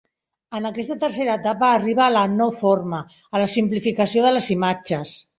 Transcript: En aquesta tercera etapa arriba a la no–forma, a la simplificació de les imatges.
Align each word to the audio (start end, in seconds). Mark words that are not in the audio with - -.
En 0.59 0.63
aquesta 0.67 0.95
tercera 1.01 1.33
etapa 1.39 1.67
arriba 1.73 2.03
a 2.05 2.13
la 2.15 2.23
no–forma, 2.39 3.01
a 3.35 3.41
la 3.43 3.49
simplificació 3.57 4.25
de 4.29 4.33
les 4.39 4.49
imatges. 4.57 5.13